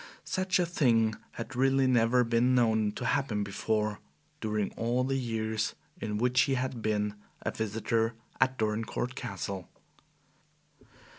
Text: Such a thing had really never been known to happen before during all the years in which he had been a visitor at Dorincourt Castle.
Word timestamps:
Such 0.25 0.57
a 0.57 0.65
thing 0.65 1.13
had 1.33 1.55
really 1.55 1.85
never 1.85 2.23
been 2.23 2.55
known 2.55 2.91
to 2.93 3.05
happen 3.05 3.43
before 3.43 3.99
during 4.39 4.71
all 4.71 5.03
the 5.03 5.15
years 5.19 5.75
in 5.99 6.17
which 6.17 6.41
he 6.41 6.55
had 6.55 6.81
been 6.81 7.13
a 7.43 7.51
visitor 7.51 8.15
at 8.39 8.57
Dorincourt 8.57 9.13
Castle. 9.13 9.69